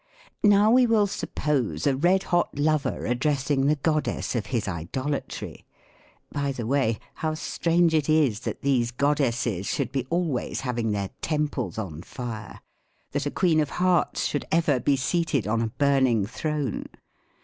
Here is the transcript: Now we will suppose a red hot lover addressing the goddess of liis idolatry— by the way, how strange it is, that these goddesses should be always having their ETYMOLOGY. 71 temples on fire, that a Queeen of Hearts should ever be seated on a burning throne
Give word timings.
Now 0.43 0.71
we 0.71 0.87
will 0.87 1.05
suppose 1.05 1.85
a 1.85 1.95
red 1.95 2.23
hot 2.33 2.57
lover 2.57 3.05
addressing 3.05 3.67
the 3.67 3.75
goddess 3.75 4.35
of 4.35 4.45
liis 4.45 4.67
idolatry— 4.67 5.63
by 6.31 6.51
the 6.51 6.65
way, 6.65 6.97
how 7.13 7.35
strange 7.35 7.93
it 7.93 8.09
is, 8.09 8.39
that 8.39 8.63
these 8.63 8.89
goddesses 8.89 9.67
should 9.67 9.91
be 9.91 10.07
always 10.09 10.61
having 10.61 10.89
their 10.89 11.09
ETYMOLOGY. 11.09 11.29
71 11.29 11.39
temples 11.47 11.77
on 11.77 12.01
fire, 12.01 12.61
that 13.11 13.27
a 13.27 13.29
Queeen 13.29 13.59
of 13.61 13.69
Hearts 13.69 14.25
should 14.25 14.45
ever 14.51 14.79
be 14.79 14.95
seated 14.95 15.45
on 15.45 15.61
a 15.61 15.67
burning 15.67 16.25
throne 16.25 16.85